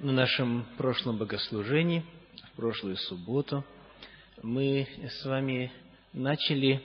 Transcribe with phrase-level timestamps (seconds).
[0.00, 2.04] На нашем прошлом богослужении,
[2.52, 3.64] в прошлую субботу,
[4.44, 5.72] мы с вами
[6.12, 6.80] начали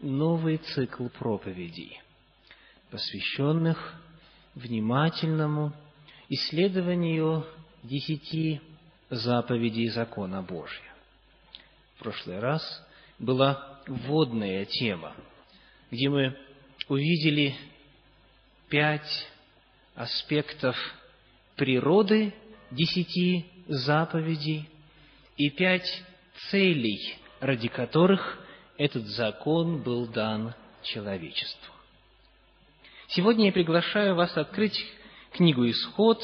[0.00, 2.00] новый цикл проповедей,
[2.90, 4.00] посвященных
[4.54, 5.74] внимательному
[6.30, 7.44] исследованию
[7.82, 8.62] десяти
[9.10, 10.94] заповедей закона Божия.
[11.96, 12.62] В прошлый раз
[13.18, 15.14] была вводная тема,
[15.90, 16.34] где мы
[16.88, 17.54] увидели
[18.70, 19.28] пять
[19.94, 20.74] аспектов
[21.56, 22.32] природы
[22.70, 24.68] десяти заповедей
[25.36, 25.88] и пять
[26.50, 28.38] целей, ради которых
[28.76, 31.74] этот закон был дан человечеству.
[33.08, 34.78] Сегодня я приглашаю вас открыть
[35.32, 36.18] книгу «Исход»,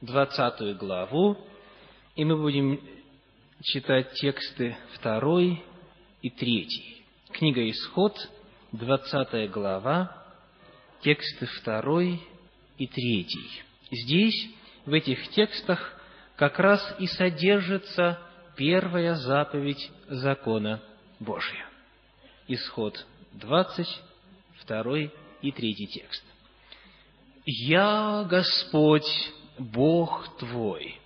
[0.00, 1.36] 20 главу,
[2.14, 2.80] и мы будем
[3.62, 5.40] читать тексты 2
[6.22, 6.68] и 3.
[7.32, 8.14] Книга «Исход»,
[8.72, 10.26] 20 глава,
[11.02, 12.02] тексты 2
[12.78, 13.26] и 3.
[13.90, 14.50] Здесь,
[14.88, 15.92] в этих текстах,
[16.36, 18.18] как раз и содержится
[18.56, 20.82] первая заповедь закона
[21.20, 21.66] Божия.
[22.48, 23.86] Исход 20,
[24.66, 24.98] 2
[25.42, 26.24] и 3 текст.
[27.44, 29.08] «Я Господь,
[29.58, 30.98] Бог твой,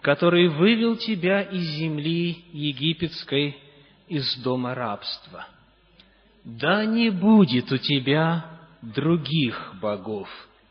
[0.00, 3.56] который вывел тебя из земли египетской,
[4.06, 5.48] из дома рабства.
[6.44, 10.28] Да не будет у тебя других богов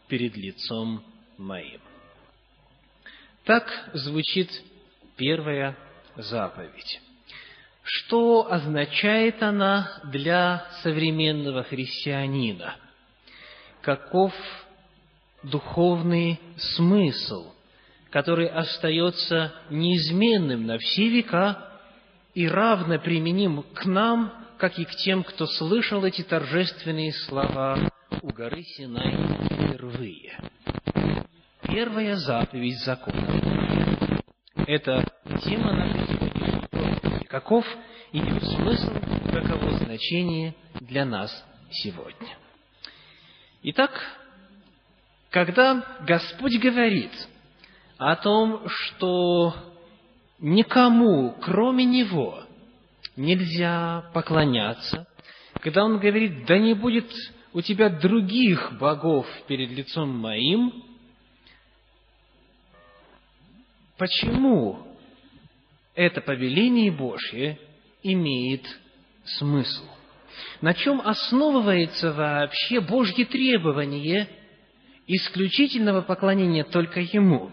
[0.07, 1.03] перед лицом
[1.37, 1.81] моим».
[3.45, 4.49] Так звучит
[5.17, 5.75] первая
[6.15, 7.01] заповедь.
[7.83, 12.75] Что означает она для современного христианина?
[13.81, 14.33] Каков
[15.43, 17.51] духовный смысл,
[18.09, 21.69] который остается неизменным на все века
[22.33, 28.31] и равно применим к нам, как и к тем, кто слышал эти торжественные слова у
[28.31, 29.11] горы Синай
[29.45, 30.39] впервые.
[31.73, 33.41] Первая заповедь закона.
[34.67, 35.03] Это
[35.43, 37.25] тема нашей сегодняшней проповеди.
[37.25, 37.65] Каков
[38.11, 38.93] ее смысл,
[39.31, 41.31] каково значение для нас
[41.71, 42.37] сегодня.
[43.63, 43.89] Итак,
[45.31, 47.09] когда Господь говорит
[47.97, 49.55] о том, что
[50.37, 52.43] никому, кроме Него,
[53.15, 55.07] нельзя поклоняться,
[55.59, 57.11] когда Он говорит, да не будет
[57.51, 60.92] у тебя других богов перед лицом моим,
[64.03, 64.85] почему
[65.95, 67.57] это повеление Божье
[68.01, 68.65] имеет
[69.23, 69.85] смысл?
[70.59, 74.27] На чем основывается вообще Божье требование
[75.07, 77.51] исключительного поклонения только Ему?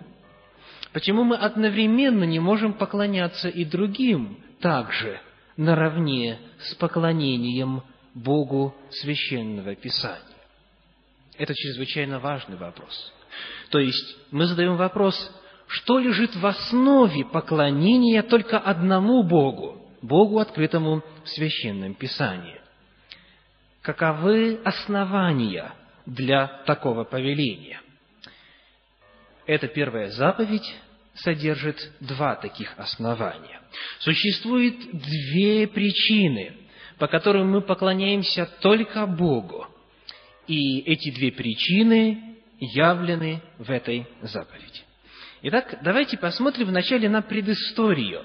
[0.93, 5.21] Почему мы одновременно не можем поклоняться и другим также
[5.57, 10.19] наравне с поклонением Богу священного Писания?
[11.39, 13.13] Это чрезвычайно важный вопрос.
[13.71, 15.15] То есть мы задаем вопрос,
[15.71, 22.61] что лежит в основе поклонения только одному Богу, Богу, открытому в Священном Писании.
[23.81, 25.73] Каковы основания
[26.07, 27.81] для такого повеления?
[29.47, 30.75] Эта первая заповедь
[31.15, 33.61] содержит два таких основания.
[34.01, 36.57] Существует две причины,
[36.99, 39.69] по которым мы поклоняемся только Богу.
[40.49, 44.90] И эти две причины явлены в этой заповеди.
[45.43, 48.25] Итак, давайте посмотрим вначале на предысторию,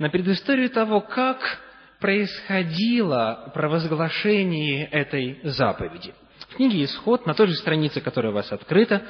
[0.00, 1.60] на предысторию того, как
[2.00, 6.12] происходило провозглашение этой заповеди.
[6.40, 9.02] В книге «Исход», на той же странице, которая у вас открыта,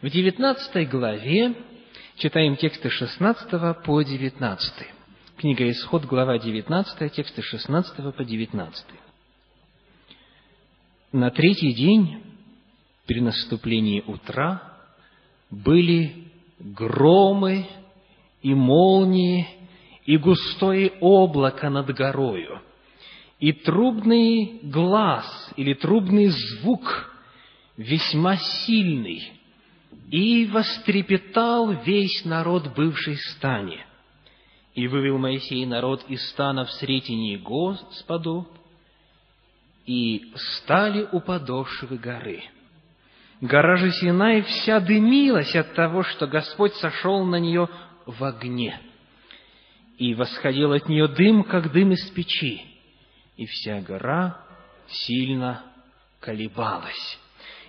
[0.00, 1.54] в 19 главе
[2.16, 4.72] читаем тексты 16 по 19.
[5.36, 8.86] Книга «Исход», глава 19, тексты 16 по 19.
[11.12, 12.22] На третий день,
[13.06, 14.62] при наступлении утра,
[15.50, 16.31] были
[16.62, 17.66] громы
[18.40, 19.46] и молнии,
[20.04, 22.60] и густое облако над горою,
[23.38, 27.10] и трубный глаз или трубный звук
[27.76, 29.32] весьма сильный,
[30.10, 33.84] и вострепетал весь народ, бывший в стане.
[34.74, 38.48] И вывел Моисей народ из стана в сретении Господу,
[39.86, 42.42] и стали у подошвы горы.
[43.42, 47.68] Гора же Синай вся дымилась от того, что Господь сошел на нее
[48.06, 48.80] в огне.
[49.98, 52.62] И восходил от нее дым, как дым из печи.
[53.36, 54.38] И вся гора
[54.86, 55.64] сильно
[56.20, 57.18] колебалась.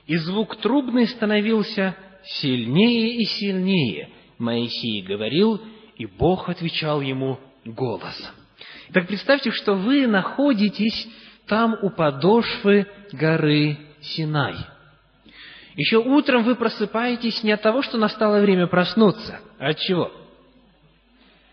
[0.06, 4.12] И звук трубный становился сильнее и сильнее.
[4.38, 5.60] Моисей говорил,
[5.96, 8.36] и Бог отвечал ему голосом.
[8.94, 11.08] Так представьте, что вы находитесь
[11.48, 14.54] там у подошвы горы Синай–
[15.76, 20.12] Еще утром вы просыпаетесь не от того, что настало время проснуться, а от чего?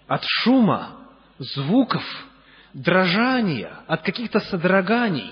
[0.06, 1.08] От шума,
[1.38, 2.04] звуков,
[2.74, 5.30] дрожания, от каких-то содроганий.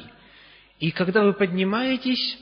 [0.79, 2.39] И когда вы поднимаетесь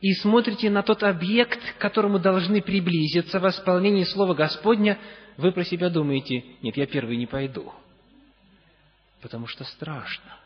[0.00, 4.98] и смотрите на тот объект, к которому должны приблизиться в исполнении Слова Господня,
[5.36, 7.72] вы про себя думаете, нет, я первый не пойду,
[9.20, 10.38] потому что страшно.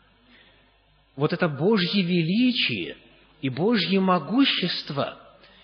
[1.15, 2.97] Вот это Божье величие
[3.41, 5.20] и Божье могущество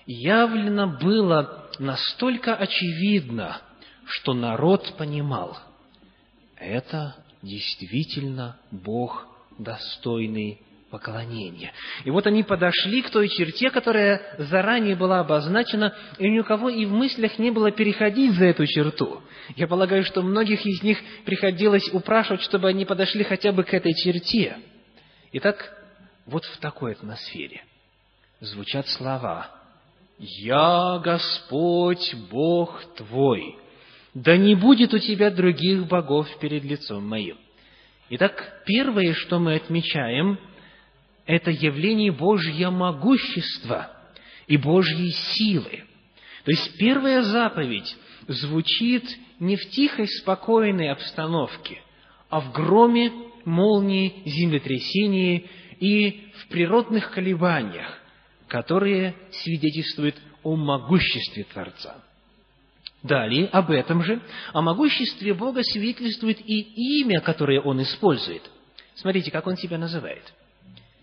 [0.08, 3.62] явлено было настолько очевидно,
[4.06, 5.58] что народ понимал,
[6.56, 9.28] это действительно Бог
[9.60, 11.74] достойный поклонения.
[12.06, 16.70] И вот они подошли к той черте, которая заранее была обозначена, и ни у кого
[16.70, 19.22] и в мыслях не было переходить за эту черту.
[19.58, 23.94] Я полагаю, что многих из них приходилось упрашивать, чтобы они подошли хотя бы к этой
[23.94, 24.58] черте.
[25.34, 25.78] Итак,
[26.26, 27.64] вот в такой атмосфере
[28.40, 29.57] звучат слова
[30.20, 33.56] «Я Господь Бог твой,
[34.14, 37.38] да не будет у тебя других богов перед лицом моим».
[38.10, 40.40] Итак, первое, что мы отмечаем–
[41.28, 43.92] это явление Божьего могущества
[44.48, 45.84] и Божьей силы.
[46.46, 47.96] То есть первая заповедь
[48.28, 49.04] звучит
[49.40, 51.82] не в тихой, спокойной обстановке,
[52.30, 53.12] а в громе,
[53.44, 55.50] молнии, землетрясении
[55.80, 58.00] и в природных колебаниях,
[58.48, 61.96] которые свидетельствуют о могуществе Творца.
[63.04, 64.22] Далее, об этом же,
[64.54, 68.50] о могуществе Бога свидетельствует и имя, которое Он использует.
[68.96, 70.24] Смотрите, как Он себя называет–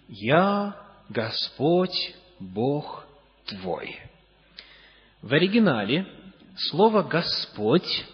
[0.09, 0.77] «Я
[1.09, 3.07] Господь Бог
[3.47, 3.99] твой».
[5.23, 6.07] В оригинале
[6.57, 8.05] слово «Господь»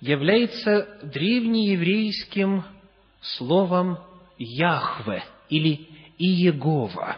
[0.00, 2.64] является древнееврейским
[3.20, 3.98] словом
[4.36, 5.88] «Яхве» или
[6.18, 7.16] «Иегова».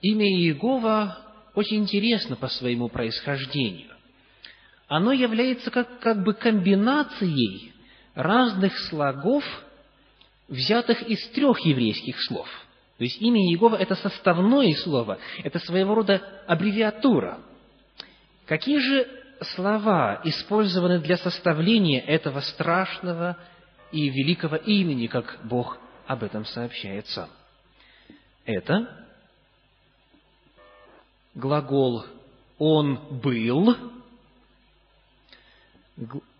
[0.00, 1.18] Имя Иегова
[1.54, 3.90] очень интересно по своему происхождению.
[4.86, 7.72] Оно является как, как бы комбинацией
[8.14, 9.44] разных слогов–
[10.48, 12.48] взятых из трех еврейских слов.
[12.96, 17.38] То есть имя Иегова– это составное слово, это своего рода аббревиатура.
[18.46, 19.08] Какие же
[19.54, 23.36] слова использованы для составления этого страшного
[23.92, 27.28] и великого имени, как Бог об этом сообщает сам?
[28.44, 29.07] Это
[31.38, 32.04] глагол
[32.58, 33.76] «он был»,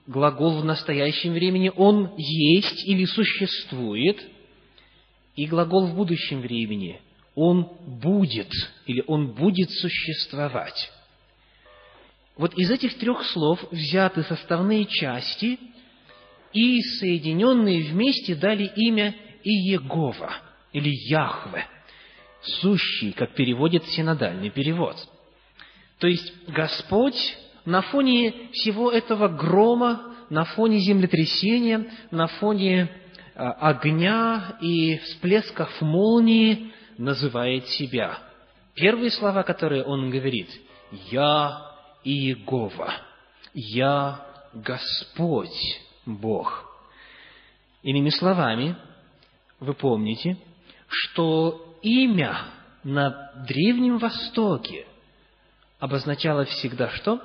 [0.07, 4.21] глагол в настоящем времени «он есть» или «существует»,
[5.37, 7.01] и глагол в будущем времени
[7.37, 8.51] «он будет»
[8.87, 10.91] или «он будет существовать».
[12.37, 15.59] Вот из этих трех слов взяты составные части
[16.53, 20.33] и соединенные вместе дали имя Иегова
[20.73, 21.67] или Яхве,
[22.43, 24.97] сущий, как переводит синодальный перевод.
[25.99, 32.91] То есть Господь на фоне всего этого грома, на фоне землетрясения, на фоне
[33.35, 38.19] а, огня и всплесков молнии называет себя.
[38.75, 40.49] Первые слова, которые он говорит,
[41.11, 41.63] «Я
[42.05, 42.93] Иегова»,
[43.55, 44.25] «Я
[44.55, 46.65] Господь Бог».
[47.83, 48.77] Иными словами,
[49.61, 50.37] вы помните,
[50.89, 52.37] что имя
[52.85, 54.87] на Древнем Востоке
[55.79, 57.21] обозначало всегда что?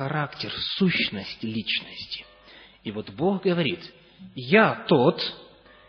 [0.00, 2.24] характер, сущность личности.
[2.84, 3.80] И вот Бог говорит,
[4.34, 5.20] я тот,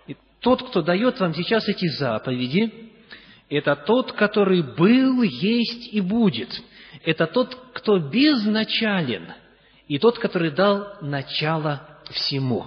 [0.08, 2.92] и тот, кто дает вам сейчас эти заповеди,
[3.50, 6.62] это тот, который был, есть и будет.
[7.06, 9.32] Это тот, кто безначален,
[9.88, 12.66] и тот, который дал начало всему.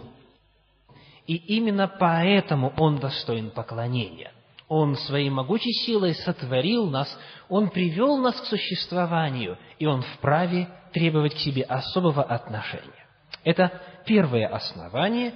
[1.27, 4.33] И именно поэтому Он достоин поклонения.
[4.77, 7.07] Он своей могучей силой сотворил нас,
[7.49, 13.07] Он привел нас к существованию, и Он вправе требовать к себе особого отношения.
[13.45, 15.35] Это первое основание,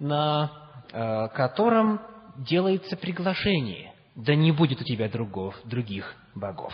[0.00, 0.50] на
[0.90, 2.00] э, котором
[2.38, 3.92] делается приглашение.
[4.16, 6.72] Да не будет у тебя другов, других богов.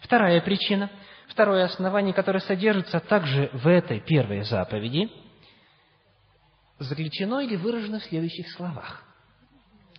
[0.00, 0.90] Вторая причина,
[1.28, 5.08] второе основание, которое содержится также в этой первой заповеди,
[6.80, 9.04] заключено или выражено в следующих словах.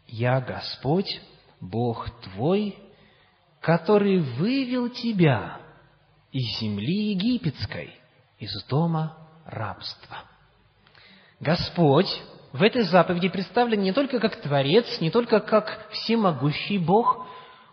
[0.08, 1.22] «Я Господь,
[1.69, 2.77] Бог твой,
[3.62, 5.60] который вывел тебя
[6.31, 7.95] из земли египетской,
[8.39, 10.17] из дома рабства.
[11.39, 12.10] Господь
[12.53, 17.27] в этой заповеди представлен не только как Творец, не только как всемогущий Бог,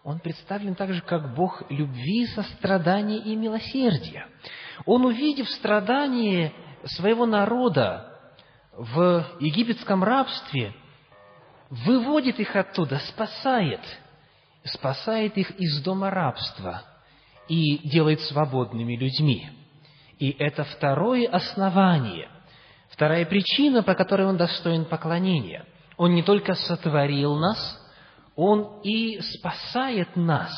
[0.04, 4.26] Он представлен также как Бог любви, сострадания и милосердия.
[4.86, 6.52] Он, увидев страдания
[6.84, 8.18] своего народа
[8.72, 10.74] в египетском рабстве,
[11.72, 13.80] выводит их оттуда, спасает
[14.64, 16.82] спасает их из дома рабства
[17.48, 19.50] и делает свободными людьми.
[20.18, 22.28] И это второе основание,
[22.90, 25.66] вторая причина, по которой Он достоин поклонения.
[25.96, 27.80] Он не только сотворил нас,
[28.36, 30.52] Он и спасает нас.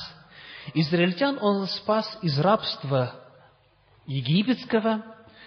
[0.75, 3.15] Израильтян Он спас из рабства
[4.07, 5.03] египетского,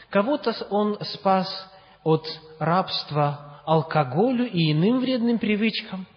[0.09, 1.47] кого-то Он спас
[2.03, 2.25] от
[2.59, 6.07] рабства алкоголю и иным вредным привычкам.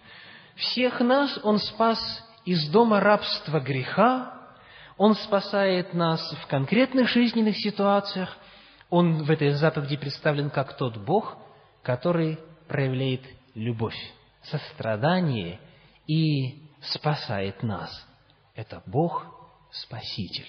[0.55, 1.99] Всех нас Он спас
[2.45, 4.33] из дома рабства греха,
[4.97, 8.37] Он спасает нас в конкретных жизненных ситуациях.
[8.89, 11.37] Он в этой заповеди представлен как тот Бог,
[11.83, 12.39] который
[12.69, 13.21] проявляет
[13.53, 13.97] любовь,
[14.43, 15.59] сострадание
[16.07, 17.91] и спасает нас.
[18.55, 19.25] Это Бог
[19.71, 20.47] Спаситель.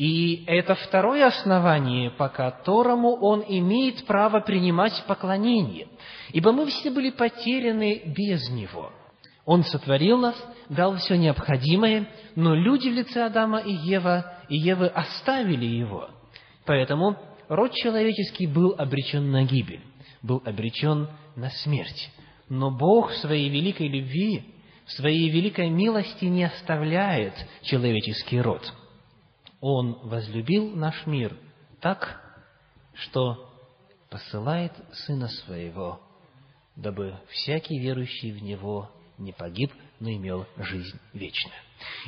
[0.00, 5.88] И это второе основание, по которому он имеет право принимать поклонение.
[6.32, 8.90] Ибо мы все были потеряны без него.
[9.44, 10.36] Он сотворил нас,
[10.70, 16.08] дал все необходимое, но люди в лице Адама и Ева и Евы оставили его.
[16.64, 19.82] Поэтому род человеческий был обречен на гибель,
[20.22, 22.10] был обречен на смерть.
[22.48, 24.44] Но Бог в своей великой любви,
[24.86, 28.62] в своей великой милости не оставляет человеческий род.
[29.60, 31.36] Он возлюбил наш мир
[31.80, 32.20] так,
[32.94, 33.50] что
[34.08, 36.00] посылает Сына Своего,
[36.76, 41.54] дабы всякий верующий в Него не погиб, но имел жизнь вечную.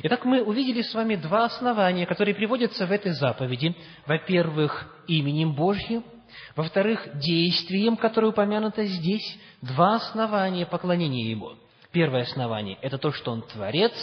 [0.01, 3.75] Итак, мы увидели с вами два основания, которые приводятся в этой заповеди.
[4.07, 6.03] Во-первых, именем Божьим,
[6.55, 9.37] во-вторых, действием, которое упомянуто здесь.
[9.61, 11.53] Два основания поклонения Ему.
[11.91, 13.93] Первое основание– это то, что Он Творец,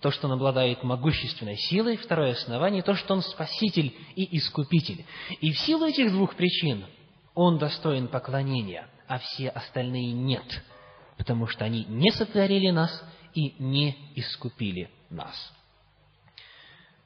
[0.00, 1.96] то, что Он обладает могущественной силой.
[1.96, 5.04] Второе основание– то, что Он Спаситель и Искупитель.
[5.40, 6.84] И в силу этих двух причин
[7.34, 10.62] Он достоин поклонения, а все остальные нет–
[11.18, 15.34] потому что они не сотворили нас и не искупили нас.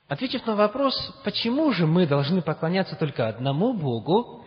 [0.07, 0.95] Ответив на вопрос,
[1.25, 4.45] почему же мы должны поклоняться только одному Богу,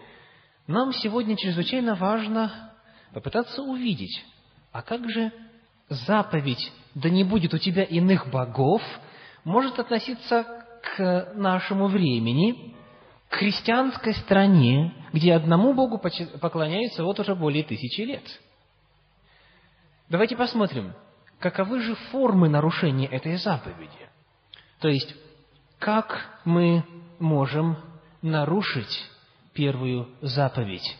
[0.67, 2.71] нам сегодня чрезвычайно важно
[3.13, 4.23] попытаться увидеть,
[4.71, 5.31] а как же
[5.89, 8.81] заповедь «да не будет у тебя иных богов»
[9.43, 10.43] может относиться
[10.81, 12.75] к нашему времени,
[13.29, 18.23] к христианской стране, где одному Богу поклоняются вот уже более тысячи лет–
[20.07, 20.93] Давайте посмотрим,
[21.39, 24.09] каковы же формы нарушения этой заповеди.
[24.79, 25.15] То есть,
[25.79, 26.85] как мы
[27.17, 27.77] можем
[28.21, 29.09] нарушить
[29.53, 30.95] первую заповедь?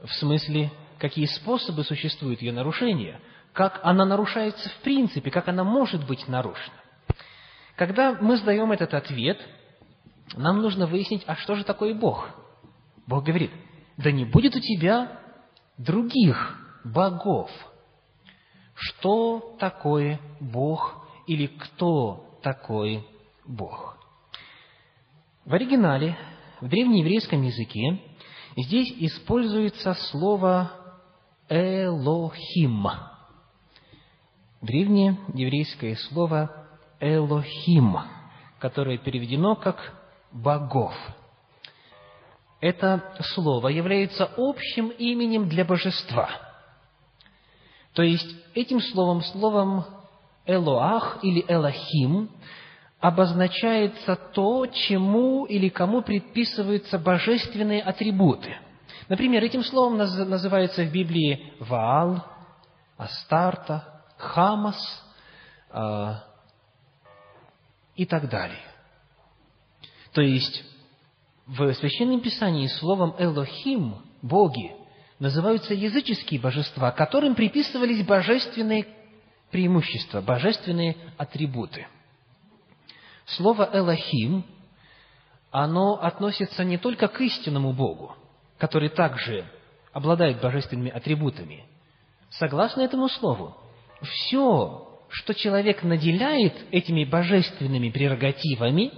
[0.00, 3.20] В смысле, какие способы существуют ее нарушения?
[3.52, 5.30] Как она нарушается в принципе?
[5.30, 6.76] Как она может быть нарушена?
[7.76, 9.40] Когда мы задаем этот ответ,
[10.34, 12.28] нам нужно выяснить, а что же такое Бог?
[13.06, 13.50] Бог говорит,
[13.96, 15.18] да не будет у тебя
[15.76, 17.50] других богов–
[18.82, 23.06] что такое Бог или кто такой
[23.46, 23.96] Бог.
[25.44, 26.16] В оригинале,
[26.60, 28.00] в древнееврейском языке,
[28.56, 30.72] здесь используется слово
[31.48, 32.88] «элохим».
[34.62, 36.50] Древнее еврейское слово
[37.00, 37.98] «элохим»,
[38.58, 39.76] которое переведено как
[40.32, 40.94] «богов».
[42.60, 43.02] Это
[43.34, 46.30] слово является общим именем для божества–
[47.94, 49.84] то есть этим словом, словом
[50.46, 52.30] Элоах или Элохим,
[53.00, 58.56] обозначается то, чему или кому предписываются божественные атрибуты.
[59.08, 62.24] Например, этим словом называется в Библии Ваал,
[62.96, 63.91] Астарта,
[64.22, 64.78] Хамас
[65.70, 66.14] э,
[67.96, 68.64] и так далее.
[70.12, 70.64] То есть
[71.46, 74.74] в Священном Писании словом Элохим, боги,
[75.18, 78.86] называются языческие божества, которым приписывались божественные
[79.50, 81.86] преимущества, божественные атрибуты.
[83.26, 84.44] Слово «элохим»,
[85.50, 88.16] оно относится не только к истинному Богу,
[88.58, 89.44] который также
[89.92, 91.66] обладает божественными атрибутами.
[92.30, 93.56] Согласно этому слову,
[94.02, 98.92] все, что человек наделяет этими божественными прерогативами,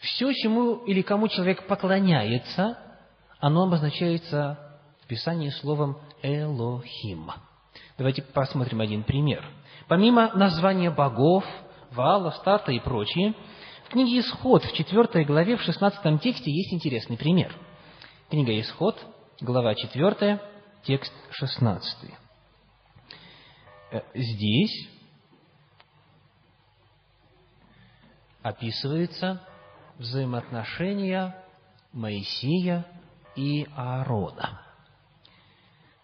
[0.00, 2.78] все, чему или кому человек поклоняется,
[3.40, 4.58] оно обозначается
[5.02, 7.30] в Писании словом «Элохим».
[7.98, 9.44] Давайте посмотрим один пример.
[9.88, 11.44] Помимо названия богов,
[11.92, 13.34] Ваала, Старта и прочие,
[13.86, 17.54] в книге «Исход» в 4 главе, в 16 тексте есть интересный пример.
[18.28, 18.98] Книга «Исход»,
[19.40, 20.40] глава 4,
[20.84, 22.25] текст 16.
[23.96, 24.88] Э, здесь
[28.42, 29.46] описываются
[29.98, 31.42] взаимоотношения
[31.92, 32.86] Моисея
[33.34, 34.66] и Аарона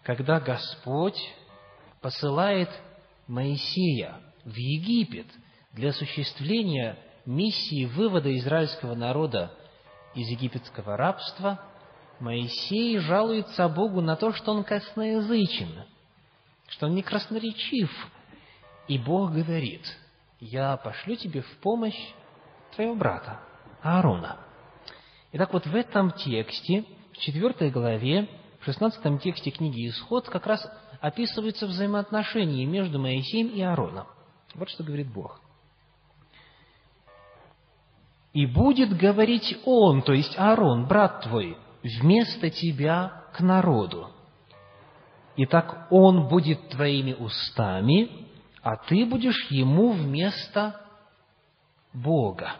[0.03, 1.19] когда Господь
[2.01, 2.69] посылает
[3.27, 5.27] Моисея в Египет
[5.71, 9.51] для осуществления миссии вывода израильского народа
[10.13, 11.61] из египетского рабства,
[12.19, 15.85] Моисей жалуется Богу на то, что он косноязычен,
[16.67, 17.91] что он не красноречив.
[18.87, 19.85] И Бог говорит,
[20.39, 21.99] я пошлю тебе в помощь
[22.75, 23.39] твоего брата
[23.81, 24.37] Аарона.
[25.31, 28.29] Итак, вот в этом тексте, в четвертой главе,
[28.59, 30.65] в шестнадцатом тексте книги Исход как раз
[31.01, 34.07] описываются взаимоотношения между Моисеем и Аароном.
[34.55, 35.41] Вот что говорит Бог.
[38.31, 44.12] «И будет говорить он, то есть Аарон, брат твой, вместо тебя к народу.
[45.35, 48.09] Итак, он будет твоими устами,
[48.61, 50.79] а ты будешь ему вместо
[51.93, 52.53] Бога».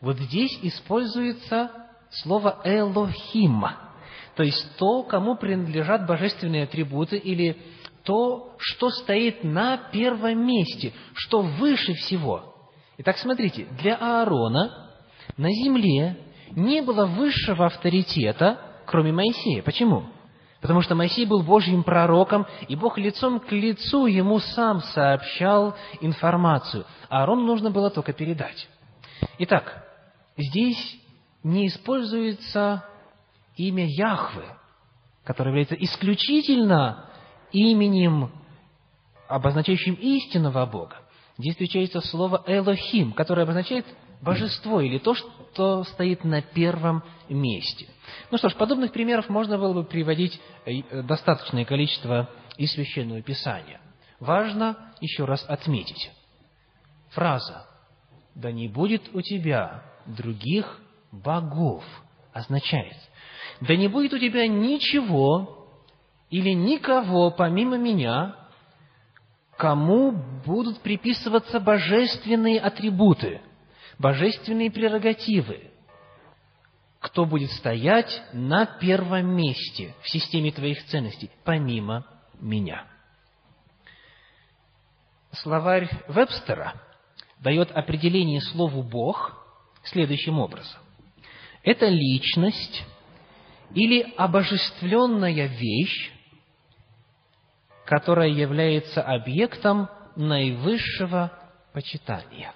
[0.00, 1.70] Вот здесь используется
[2.10, 3.64] слово «элохим»,
[4.36, 7.56] то есть то, кому принадлежат божественные атрибуты или
[8.04, 12.54] то, что стоит на первом месте, что выше всего.
[12.98, 14.92] Итак, смотрите, для Аарона
[15.36, 16.18] на земле
[16.50, 19.62] не было высшего авторитета, кроме Моисея.
[19.62, 20.04] Почему?
[20.66, 26.84] Потому что Моисей был Божьим пророком, и Бог лицом к лицу ему сам сообщал информацию.
[27.08, 28.68] А Аарону нужно было только передать.
[29.38, 29.86] Итак,
[30.36, 31.00] здесь
[31.44, 32.84] не используется
[33.56, 34.42] имя Яхвы,
[35.22, 37.10] которое является исключительно
[37.52, 38.32] именем,
[39.28, 40.96] обозначающим истинного Бога.
[41.38, 43.86] Здесь встречается слово «элохим», которое обозначает
[44.20, 47.88] божество или то, что стоит на первом месте.
[48.30, 53.80] Ну что ж, подобных примеров можно было бы приводить э, достаточное количество из Священного Писания.
[54.20, 56.10] Важно еще раз отметить.
[57.10, 57.66] Фраза
[58.34, 60.80] «Да не будет у тебя других
[61.12, 61.84] богов»
[62.32, 62.96] означает
[63.60, 65.68] «Да не будет у тебя ничего
[66.30, 68.36] или никого помимо меня,
[69.56, 70.12] кому
[70.44, 73.40] будут приписываться божественные атрибуты,
[73.98, 75.70] божественные прерогативы,
[77.00, 82.06] кто будет стоять на первом месте в системе твоих ценностей, помимо
[82.40, 82.86] меня.
[85.32, 86.74] Словарь Вебстера
[87.40, 89.36] дает определение слову «Бог»
[89.84, 90.80] следующим образом.
[91.62, 92.84] Это личность
[93.74, 96.12] или обожествленная вещь,
[97.84, 101.32] которая является объектом наивысшего
[101.72, 102.54] почитания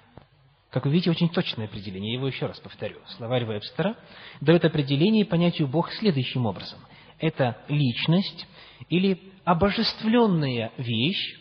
[0.71, 2.13] как вы видите, очень точное определение.
[2.13, 2.97] Я его еще раз повторю.
[3.17, 3.97] Словарь Вебстера
[4.39, 6.79] дает определение понятию Бог следующим образом.
[7.19, 8.47] Это личность
[8.87, 11.39] или обожествленная вещь,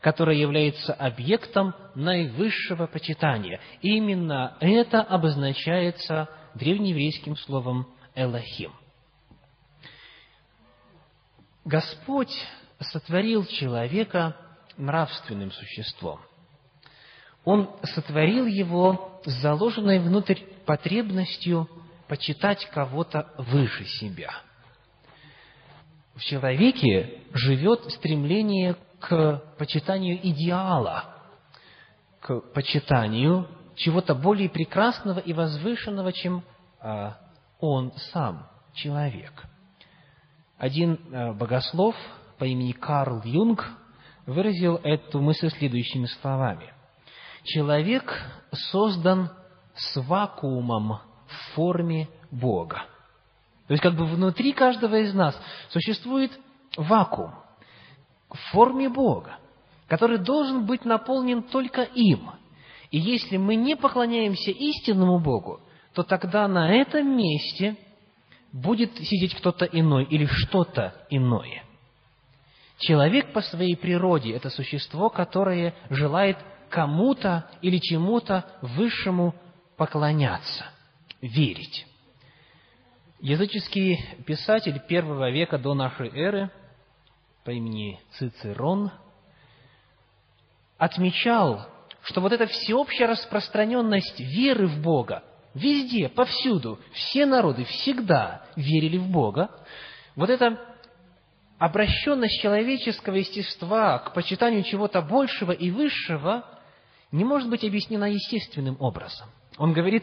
[0.00, 3.60] которая является объектом наивысшего почитания.
[3.82, 8.72] И именно это обозначается древнееврейским словом «элохим».
[11.64, 12.32] Господь
[12.78, 14.36] сотворил человека
[14.76, 16.20] нравственным существом–
[17.44, 21.68] он сотворил его с заложенной внутрь потребностью
[22.08, 24.30] почитать кого-то выше себя.
[26.14, 31.16] В человеке живет стремление к почитанию идеала,
[32.20, 36.44] к почитанию чего-то более прекрасного и возвышенного, чем
[36.80, 37.16] а,
[37.58, 39.32] он сам, человек.
[40.58, 41.96] Один а, богослов
[42.38, 43.66] по имени Карл Юнг
[44.26, 46.72] выразил эту мысль следующими словами–
[47.44, 48.12] человек
[48.70, 49.30] создан
[49.74, 52.84] с вакуумом в форме Бога.
[53.66, 55.38] То есть, как бы внутри каждого из нас
[55.70, 56.32] существует
[56.76, 57.32] вакуум
[58.28, 59.38] в форме Бога,
[59.88, 62.30] который должен быть наполнен только им.
[62.90, 65.60] И если мы не поклоняемся истинному Богу,
[65.94, 67.76] то тогда на этом месте
[68.52, 71.64] будет сидеть кто-то иной или что-то иное.
[72.78, 76.36] Человек по своей природе– это существо, которое желает
[76.72, 79.34] кому-то или чему-то высшему
[79.76, 80.64] поклоняться,
[81.20, 81.86] верить.
[83.20, 86.50] Языческий писатель первого века до нашей эры
[87.44, 88.90] по имени Цицерон
[90.78, 91.68] отмечал,
[92.02, 95.22] что вот эта всеобщая распространенность веры в Бога,
[95.54, 99.50] везде, повсюду, все народы всегда верили в Бога,
[100.16, 100.58] вот эта
[101.58, 106.46] обращенность человеческого естества к почитанию чего-то большего и высшего–
[107.12, 109.28] не может быть объяснена естественным образом.
[109.58, 110.02] Он говорит,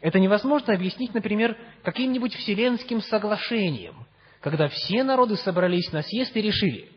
[0.00, 4.06] это невозможно объяснить, например, каким-нибудь вселенским соглашением,
[4.40, 6.88] когда все народы собрались на съезд и решили,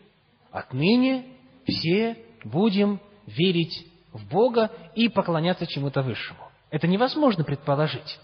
[0.52, 1.26] отныне
[1.66, 6.40] все будем верить в Бога и поклоняться чему-то высшему.
[6.70, 8.20] Это невозможно предположить.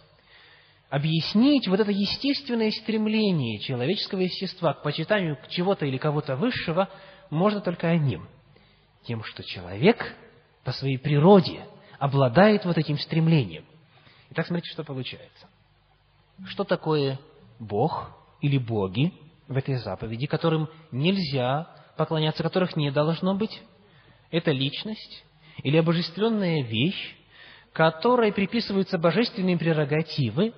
[0.90, 6.90] Объяснить вот это естественное стремление человеческого естества к почитанию чего-то или кого-то высшего
[7.32, 8.28] можно только одним.
[9.08, 10.16] Тем, что человек
[10.64, 11.66] по своей природе
[12.00, 13.66] обладает вот этим стремлением.
[14.32, 15.48] Итак, смотрите, что получается.
[16.48, 17.20] Что такое
[17.60, 18.10] Бог
[18.42, 19.14] или боги
[19.48, 23.62] в этой заповеди, которым нельзя поклоняться, которых не должно быть?
[24.32, 25.24] Это личность
[25.62, 27.16] или обожествленная вещь,
[27.72, 30.54] которой приписываются божественные прерогативы,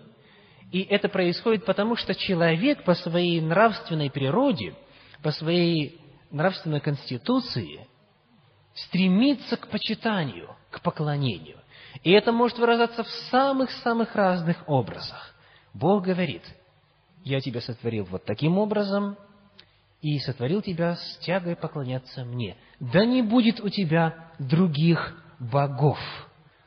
[0.72, 4.74] и это происходит потому, что человек по своей нравственной природе,
[5.22, 6.00] по своей
[6.32, 7.88] нравственной конституции
[8.76, 11.58] стремится к почитанию, к поклонению.
[12.04, 15.34] И это может выражаться в самых-самых разных образах.
[15.74, 16.44] Бог говорит,
[17.24, 19.18] я тебя сотворил вот таким образом,
[20.06, 22.58] и сотворил тебя с тягой поклоняться мне.
[22.80, 25.98] Да не будет у тебя других богов,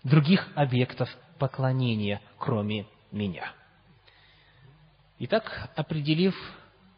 [0.02, 3.52] других объектов поклонения, кроме меня.
[5.20, 6.34] Итак, определив,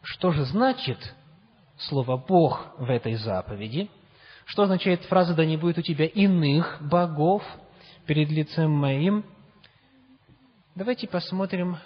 [0.01, 1.13] что же значит
[1.77, 3.91] слово «Бог» в этой заповеди,
[4.45, 7.43] что означает фраза «да не будет у тебя иных богов
[8.05, 9.25] перед лицем моим»,
[10.75, 11.77] давайте посмотрим,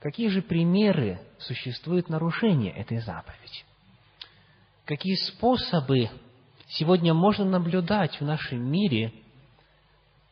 [0.00, 3.64] какие же примеры существуют нарушения этой заповеди.
[4.84, 6.10] Какие способы
[6.68, 9.12] сегодня можно наблюдать в нашем мире,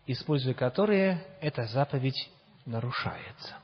[0.06, 2.30] используя которые эта заповедь
[2.66, 3.56] нарушается.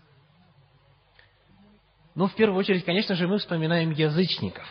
[2.14, 4.66] Ну, в первую очередь, конечно же, мы вспоминаем язычников.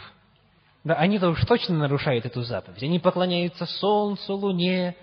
[0.84, 2.84] Да, они-то уж точно нарушают эту заповедь.
[2.84, 4.96] Они поклоняются солнцу, луне,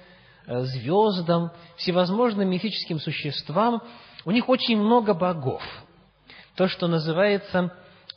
[0.47, 3.83] э, звездам, всевозможным мифическим существам.
[4.25, 5.63] У них очень много богов.
[6.55, 7.75] То, что называется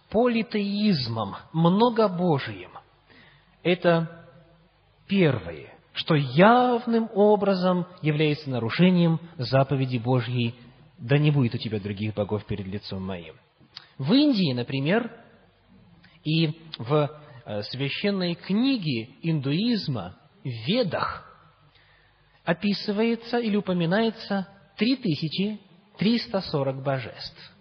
[0.10, 2.72] политеизмом, многобожием.
[3.62, 4.26] Это
[5.08, 10.56] первое, что явным образом является нарушением заповеди Божьей
[10.98, 13.36] «Да не будет у тебя других богов перед лицом моим».
[13.98, 15.12] В Индии, например,
[16.24, 17.10] и в
[17.72, 21.26] священной книге индуизма, в Ведах,
[22.46, 27.54] описывается или упоминается 3340 божеств.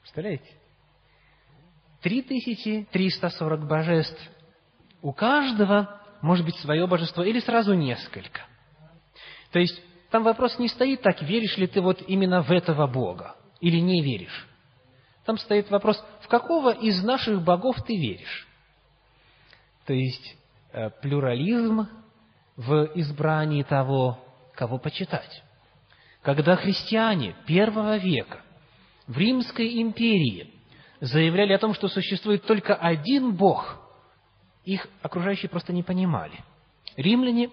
[0.00, 0.50] Представляете?
[2.02, 4.30] 3340 божеств.
[5.02, 8.42] У каждого может быть свое божество или сразу несколько.
[9.52, 13.36] То есть, там вопрос не стоит так, веришь ли ты вот именно в этого Бога
[13.60, 14.46] или не веришь.
[15.24, 18.47] Там стоит вопрос, в какого из наших богов ты веришь?
[19.88, 20.36] То есть,
[20.72, 21.88] э, плюрализм
[22.58, 24.18] в избрании того,
[24.54, 25.42] кого почитать.
[26.20, 28.42] Когда христиане первого века
[29.06, 30.52] в Римской империи
[31.00, 33.78] заявляли о том, что существует только один Бог,
[34.66, 36.44] их окружающие просто не понимали.
[36.98, 37.48] Римляне,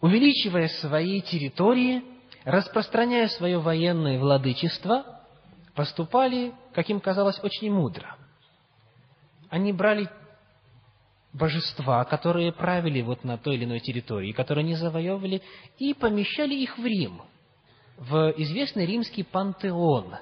[0.00, 2.04] увеличивая свои территории,
[2.44, 5.20] распространяя свое военное владычество,
[5.74, 8.16] поступали, как им казалось, очень мудро.
[9.50, 10.08] Они брали
[11.32, 15.42] божества, которые правили вот на той или иной территории, которые они завоевывали,
[15.78, 17.22] и помещали их в Рим,
[17.96, 20.16] в известный римский пантеон.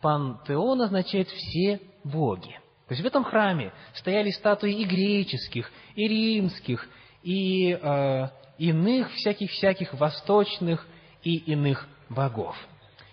[0.00, 2.58] Пантеон означает «все боги».
[2.88, 6.88] То есть в этом храме стояли статуи и греческих, и римских,
[7.24, 10.86] и э, иных всяких-всяких восточных
[11.24, 12.56] и иных богов–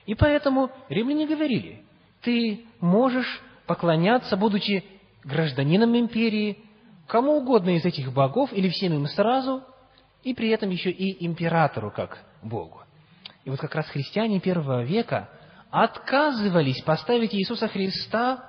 [0.06, 1.84] и поэтому римляне говорили,
[2.22, 4.84] ты можешь поклоняться, будучи
[5.24, 6.58] гражданином империи,
[7.08, 9.64] кому угодно из этих богов или всем им сразу,
[10.24, 12.82] и при этом еще и императору как Богу.
[13.44, 15.30] И вот как раз христиане первого века
[15.70, 18.46] отказывались поставить Иисуса Христа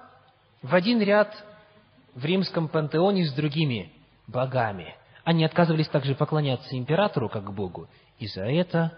[0.63, 1.35] в один ряд
[2.15, 3.93] в римском пантеоне с другими
[4.27, 4.95] богами.
[5.25, 7.89] Они отказывались также поклоняться императору как Богу,
[8.19, 8.93] и за это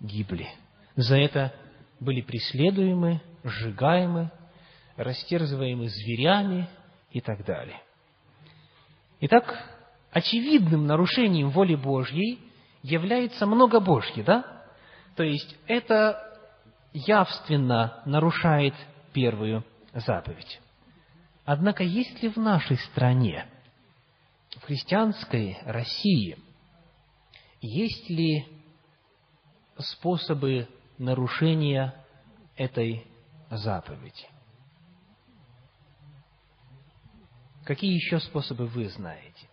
[0.00, 0.48] гибли.
[0.96, 1.54] За это
[2.00, 4.30] были преследуемы, сжигаемы,
[4.96, 6.68] растерзываемы зверями
[7.10, 7.80] и так далее.
[9.20, 9.54] Итак,
[10.10, 12.38] очевидным нарушением воли Божьей
[12.82, 14.64] является многобожье, да?
[15.16, 16.22] То есть это
[16.92, 18.74] явственно нарушает
[19.12, 20.60] первую заповедь.
[21.44, 23.46] Однако есть ли в нашей стране,
[24.50, 26.38] в христианской России,
[27.62, 28.46] есть ли
[29.78, 31.94] способы нарушения
[32.56, 33.06] этой
[33.50, 34.26] заповеди.
[37.66, 39.48] Какие еще способы вы знаете?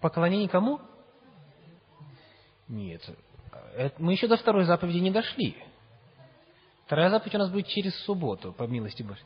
[0.00, 0.80] Поклонение кому?
[2.68, 3.02] Нет.
[3.74, 5.56] Это, мы еще до второй заповеди не дошли.
[6.86, 9.24] Вторая заповедь у нас будет через субботу, по милости Божьей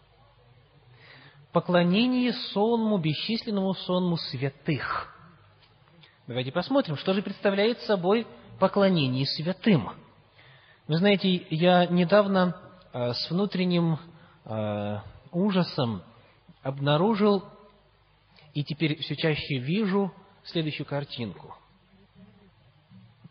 [1.53, 5.15] поклонение сонму, бесчисленному сонму святых.
[6.27, 8.27] Давайте посмотрим, что же представляет собой
[8.61, 9.91] поклонение святым.
[10.89, 12.57] Вы знаете, я недавно
[12.95, 13.99] э, с внутренним
[14.47, 15.01] э,
[15.33, 16.03] ужасом
[16.63, 17.45] обнаружил
[18.55, 20.11] и теперь все чаще вижу
[20.45, 21.55] следующую картинку.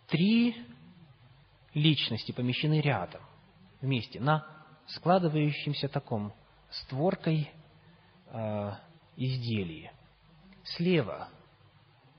[0.06, 0.56] Три
[1.74, 3.22] личности помещены рядом,
[3.82, 4.46] вместе, на
[4.86, 6.34] складывающемся таком
[6.70, 7.50] створкой
[8.28, 8.72] э,
[9.16, 9.92] изделии.
[10.64, 11.28] Слева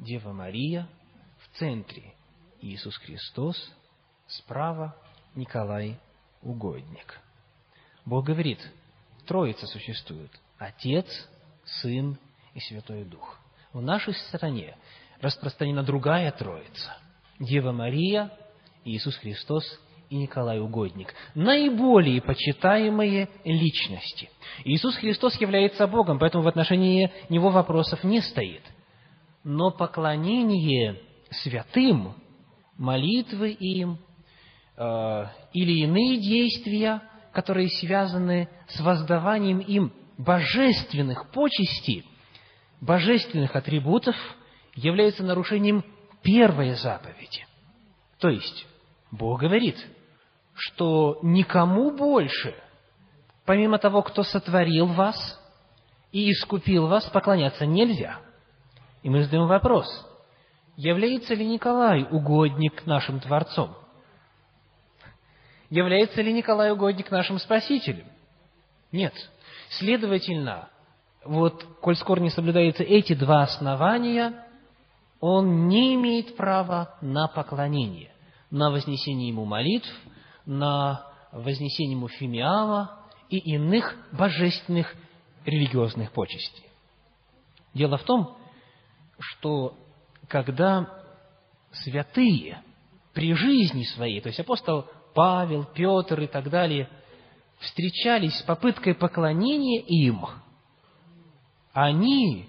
[0.00, 0.88] Дева Мария,
[1.38, 2.16] в центре
[2.60, 3.72] Иисус Христос,
[4.26, 4.96] справа
[5.38, 5.96] Николай
[6.42, 7.20] Угодник.
[8.04, 8.58] Бог говорит,
[9.24, 11.06] Троица существует– Отец,
[11.64, 12.18] Сын
[12.54, 13.38] и Святой Дух.
[13.72, 14.76] В нашей стране
[15.20, 16.96] распространена другая Троица–
[17.38, 18.32] Дева Мария,
[18.84, 19.62] Иисус Христос
[20.10, 21.14] и Николай Угодник.
[21.36, 24.30] Наиболее почитаемые личности.
[24.64, 28.62] Иисус Христос является Богом, поэтому в отношении Него вопросов не стоит.
[29.44, 32.16] Но поклонение святым,
[32.76, 34.00] молитвы им
[34.78, 42.04] или иные действия, которые связаны с воздаванием им божественных почестей,
[42.80, 44.16] божественных атрибутов,
[44.74, 45.84] являются нарушением
[46.22, 47.46] первой заповеди.
[48.18, 48.66] То есть,
[49.10, 49.76] Бог говорит–
[50.58, 52.54] что никому больше,
[53.44, 55.16] помимо того, кто сотворил вас
[56.10, 58.18] и искупил вас, поклоняться нельзя.
[59.02, 59.86] И мы задаем вопрос,
[60.76, 63.76] является ли Николай угодник нашим Творцом?
[65.70, 68.06] Является ли Николай угодник нашим Спасителем?
[68.92, 69.12] Нет.
[69.70, 70.70] Следовательно,
[71.24, 74.46] вот, коль скоро не соблюдаются эти два основания,
[75.20, 78.10] он не имеет права на поклонение,
[78.50, 79.88] на вознесение ему молитв–
[80.48, 84.92] на вознесение ему фимиала и иных божественных
[85.44, 86.64] религиозных почестей.
[87.74, 88.36] Дело в том,
[89.18, 89.76] что
[90.26, 90.88] когда
[91.70, 92.62] святые
[93.12, 94.86] при жизни своей, то есть апостол
[95.18, 96.88] Павел, Петр и так далее,
[97.58, 100.24] встречались с попыткой поклонения им,
[101.72, 102.48] они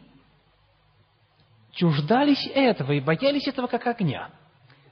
[1.71, 4.29] чуждались этого и боялись этого как огня.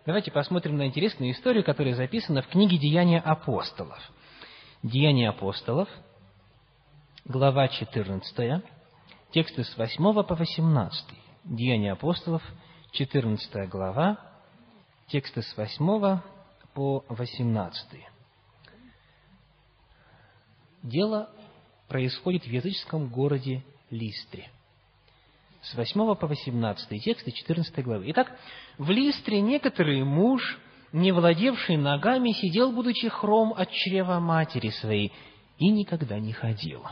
[0.08, 4.00] Давайте посмотрим на интересную историю, которая записана в книге «Деяния апостолов».
[4.82, 5.88] «Деяния апостолов»,
[7.26, 8.63] глава 14,
[9.30, 11.06] тексты с 8 по 18.
[11.44, 12.42] «Деяния апостолов»,
[12.94, 14.18] 14 глава,
[15.10, 16.37] тексты с 8
[16.78, 17.88] по 18.
[20.84, 21.28] Дело
[21.88, 24.48] происходит в языческом городе Листре
[25.63, 28.04] с 8 по 18 тексты 14 главы.
[28.12, 28.32] Итак,
[28.78, 30.60] в Листре некоторый муж,
[30.94, 35.12] не владевший ногами, сидел, будучи хром от чрева матери своей,
[35.58, 36.84] и никогда не ходил.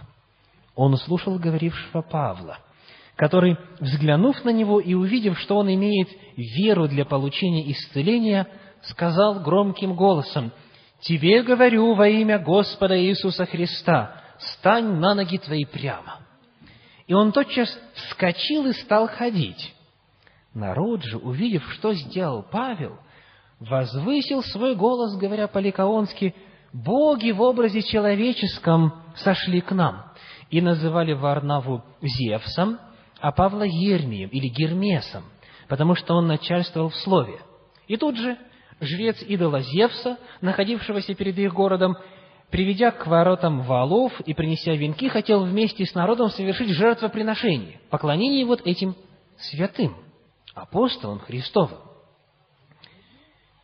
[0.74, 2.58] Он слушал говорившего Павла,
[3.16, 8.48] который, взглянув на него и увидев, что он имеет веру для получения исцеления,
[8.88, 10.52] сказал громким голосом,
[11.02, 16.20] «Тебе говорю во имя Господа Иисуса Христа, стань на ноги твои прямо».
[17.08, 19.74] И он тотчас вскочил и стал ходить.
[20.54, 22.98] Народ же, увидев, что сделал Павел,
[23.60, 26.34] возвысил свой голос, говоря по-ликаонски,
[26.74, 30.12] «Боги в образе человеческом сошли к нам»
[30.50, 32.80] и называли Варнаву Зевсом,
[33.20, 35.24] а Павла Ермием или Гермесом,
[35.68, 37.40] потому что он начальствовал в слове.
[37.88, 38.38] И тут же
[38.80, 41.96] жрец идола Зевса, находившегося перед их городом,
[42.50, 48.62] приведя к воротам валов и принеся венки, хотел вместе с народом совершить жертвоприношение, поклонение вот
[48.66, 48.96] этим
[49.38, 49.96] святым,
[50.54, 51.80] апостолам Христовым.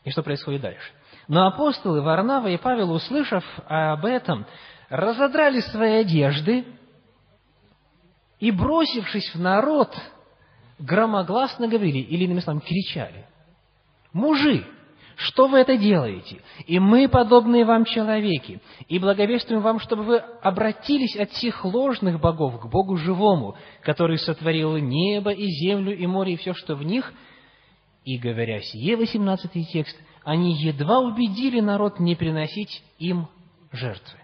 [0.03, 0.91] И что происходит дальше?
[1.27, 4.45] Но апостолы Варнава и Павел, услышав об этом,
[4.89, 6.65] разодрали свои одежды
[8.39, 9.95] и, бросившись в народ,
[10.79, 13.27] громогласно говорили, или иными словами, кричали,
[14.11, 14.65] «Мужи,
[15.21, 16.41] что вы это делаете?
[16.65, 22.59] И мы, подобные вам человеки, и благовествуем вам, чтобы вы обратились от всех ложных богов
[22.59, 27.13] к Богу живому, который сотворил небо и землю и море и все, что в них.
[28.03, 33.27] И, говоря сие, 18 текст, они едва убедили народ не приносить им
[33.71, 34.17] жертвы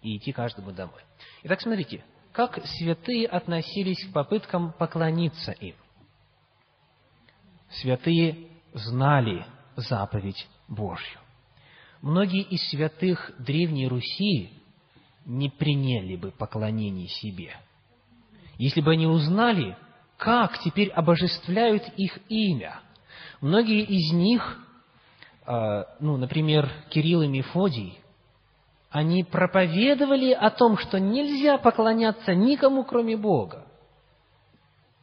[0.00, 1.02] и идти каждому домой.
[1.42, 5.74] Итак, смотрите, как святые относились к попыткам поклониться им.
[7.68, 9.44] Святые знали
[9.76, 11.18] заповедь Божью.
[12.02, 14.52] Многие из святых Древней Руси
[15.26, 17.54] не приняли бы поклонение себе,
[18.56, 19.76] если бы они узнали,
[20.16, 22.80] как теперь обожествляют их имя.
[23.40, 24.58] Многие из них,
[25.46, 27.98] а, ну, например, Кирилл и Мефодий,
[28.90, 33.66] они проповедовали о том, что нельзя поклоняться никому, кроме Бога.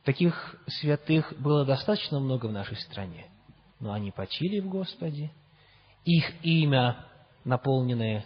[0.04, 3.28] Таких святых было достаточно много в нашей стране
[3.80, 5.32] но они почили в Господе.
[6.06, 7.06] Их имя,
[7.44, 8.26] наполненное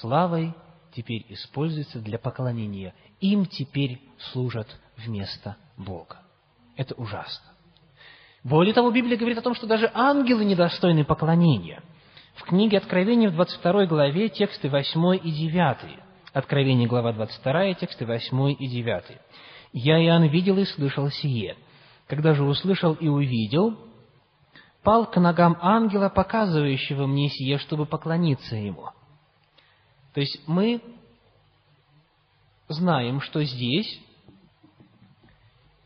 [0.00, 0.54] славой
[0.94, 2.94] теперь используется для поклонения.
[3.20, 4.00] Им теперь
[4.32, 6.18] служат вместо Бога.
[6.76, 7.46] Это ужасно.
[8.44, 11.82] Более того, Библия говорит о том, что даже ангелы недостойны поклонения.
[12.34, 16.00] В книге Откровения в 22 главе тексты 8 и 9.
[16.32, 19.04] Откровение, глава 22, тексты 8 и 9.
[19.74, 21.56] «Я, Иоанн, видел и слышал сие.
[22.08, 23.78] Когда же услышал и увидел,
[24.82, 28.90] пал к ногам ангела, показывающего мне сие, чтобы поклониться ему».
[30.14, 30.82] То есть мы
[32.68, 34.00] знаем, что здесь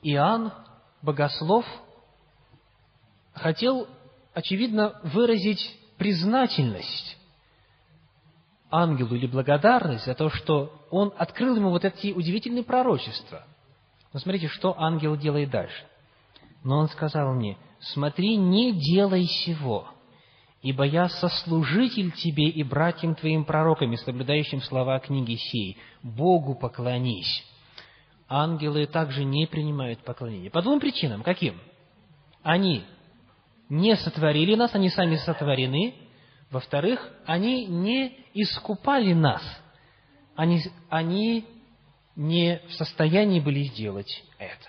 [0.03, 0.53] Иоанн,
[1.03, 1.65] богослов,
[3.33, 3.89] хотел,
[4.35, 7.17] очевидно, выразить признательность
[8.71, 13.45] ангелу или благодарность за то, что он открыл ему вот эти удивительные пророчества.
[14.13, 15.87] Но смотрите, что ангел делает дальше.
[16.65, 17.57] Но он сказал мне,
[17.92, 19.88] смотри, не делай сего,
[20.62, 25.77] ибо я сослужитель тебе и братьям твоим пророками, соблюдающим слова книги сей.
[26.03, 27.44] Богу поклонись.
[28.29, 30.51] Ангелы также не принимают поклонение.
[30.51, 31.22] По двум причинам.
[31.22, 31.61] Каким?
[32.42, 32.83] Они
[33.68, 35.94] не сотворили нас, они сами сотворены.
[36.51, 39.42] Во-вторых, они не искупали нас.
[40.35, 41.44] Они, они
[42.16, 44.68] не в состоянии были сделать это.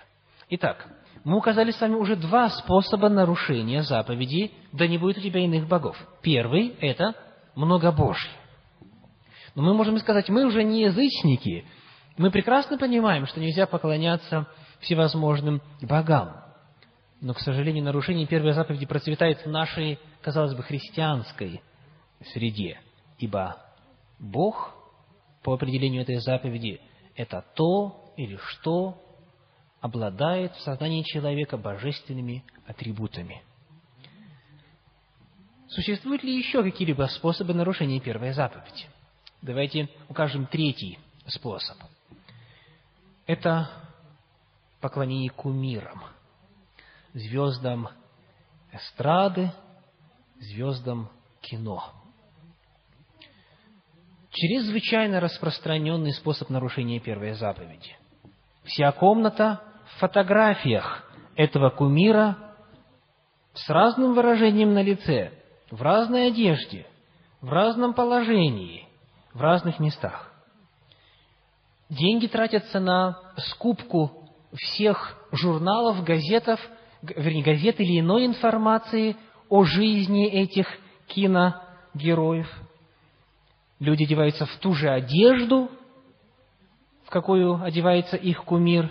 [0.50, 0.88] Итак,
[1.28, 5.68] мы указали с вами уже два способа нарушения заповеди «Да не будет у тебя иных
[5.68, 5.94] богов».
[6.22, 7.12] Первый– это
[7.54, 8.32] многобожие.
[9.54, 11.66] Но мы можем сказать, мы уже не язычники,
[12.16, 14.46] мы прекрасно понимаем, что нельзя поклоняться
[14.80, 16.34] всевозможным богам.
[17.20, 21.60] Но, к сожалению, нарушение первой заповеди процветает в нашей, казалось бы, христианской
[22.32, 22.80] среде.
[23.18, 23.58] Ибо
[24.18, 24.74] Бог,
[25.44, 26.80] по определению этой заповеди,
[27.16, 29.07] это то или что
[29.80, 33.42] обладает в сознании человека божественными атрибутами.
[35.68, 38.86] Существуют ли еще какие-либо способы нарушения первой заповеди?
[39.42, 41.76] Давайте укажем третий способ.
[43.26, 43.70] Это
[44.80, 46.02] поклонение кумирам–
[47.14, 47.88] звездам
[48.72, 49.52] эстрады,
[50.40, 51.10] звездам
[51.40, 51.92] кино.
[54.30, 57.96] Чрезвычайно распространенный способ нарушения первой заповеди.
[58.64, 59.62] Вся комната
[59.98, 61.04] фотографиях
[61.36, 62.36] этого кумира
[63.54, 65.32] с разным выражением на лице,
[65.70, 66.86] в разной одежде,
[67.40, 68.86] в разном положении,
[69.34, 70.32] в разных местах.
[71.88, 76.60] Деньги тратятся на скупку всех журналов, газетов–
[77.02, 79.16] вернее, газет или иной информации
[79.48, 80.66] о жизни этих
[81.06, 82.50] киногероев.
[83.78, 85.70] Люди одеваются в ту же одежду,
[87.04, 88.90] в какую одевается их кумир,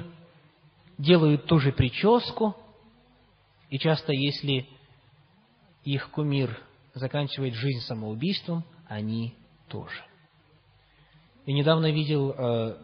[0.98, 2.56] делают ту же прическу,
[3.70, 4.68] и часто, если
[5.84, 6.60] их кумир
[6.94, 9.36] заканчивает жизнь самоубийством, они
[9.68, 10.04] тоже.
[11.46, 12.78] Я недавно видел э,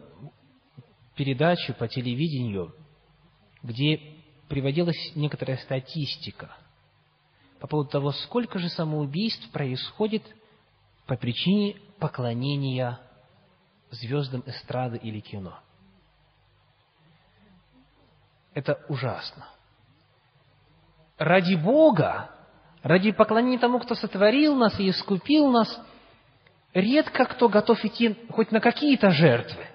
[1.16, 2.74] передачу по телевидению,
[3.62, 4.00] где
[4.48, 6.56] приводилась некоторая статистика
[7.60, 10.22] по поводу того, сколько же самоубийств происходит
[11.06, 13.00] по причине поклонения
[13.90, 15.58] звездам эстрады или кино.
[18.54, 19.46] Это ужасно.
[21.18, 22.30] Ради Бога,
[22.82, 25.80] ради поклонения тому, кто сотворил нас и искупил нас,
[26.72, 29.66] редко кто готов идти хоть на какие-то жертвы.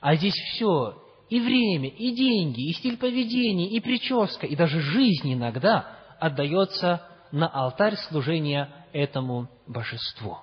[0.00, 5.32] А здесь все и время, и деньги, и стиль поведения, и прическа, и даже жизнь
[5.32, 10.38] иногда отдается на алтарь служения этому божеству.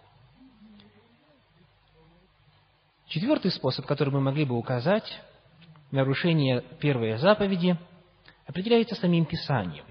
[3.07, 5.21] Четвертый способ, который мы могли бы указать,
[5.91, 7.77] нарушение первой заповеди,
[8.47, 9.85] определяется самим Писанием.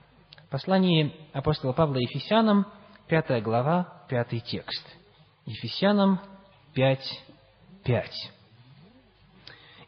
[0.50, 2.66] Послание апостола Павла Ефесянам,
[3.08, 4.84] 5 глава, 5 текст.
[5.46, 6.20] Ефесянам
[6.74, 7.22] 5,
[7.84, 8.32] 5.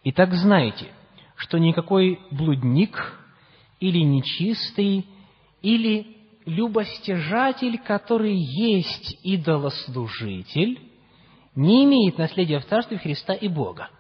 [0.05, 0.87] Итак, знаете,
[1.37, 3.19] что никакой блудник
[3.81, 5.07] или нечистый,
[5.63, 10.81] или любостяжатель, который есть идолослужитель,
[11.55, 13.91] не имеет наследия в Царстве Христа и Бога.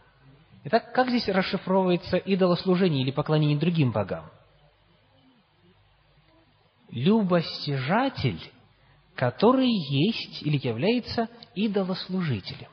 [0.64, 4.30] Итак, как здесь расшифровывается идолослужение или поклонение другим богам?
[6.90, 8.40] Любостяжатель,
[9.16, 12.68] который есть или является идолослужителем.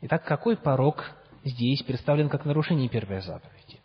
[0.00, 1.04] Итак, какой порог
[1.44, 3.80] здесь представлен как нарушение первой заповеди.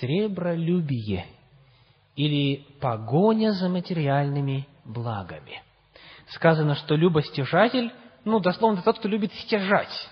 [0.00, 1.26] Сребролюбие
[2.16, 5.62] или погоня за материальными благами.
[6.30, 7.90] Сказано, что любостяжатель,
[8.24, 10.10] ну, дословно, тот, кто любит стяжать,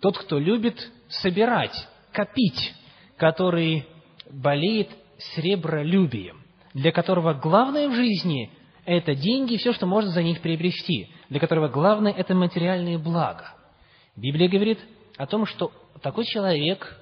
[0.00, 2.74] тот, кто любит собирать, копить,
[3.16, 3.86] который
[4.30, 4.88] болеет
[5.34, 6.42] сребролюбием,
[6.74, 8.50] для которого главное в жизни–
[8.84, 13.54] это деньги и все, что можно за них приобрести, для которого главное– это материальные блага.
[14.14, 14.78] Библия говорит
[15.16, 15.72] о том, что
[16.02, 16.98] такой человек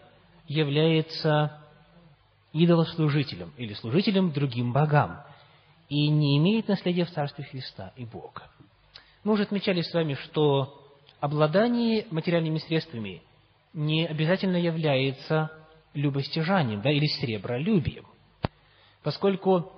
[0.47, 1.61] является
[2.53, 5.21] идолослужителем или служителем другим богам
[5.89, 8.49] и не имеет наследия в Царстве Христа и Бога.
[9.25, 10.84] Мы уже отмечали с вами, что
[11.25, 13.23] обладание материальными средствами
[13.73, 15.51] не обязательно является
[15.95, 18.05] любостяжанием да, или сребролюбием,
[19.03, 19.73] поскольку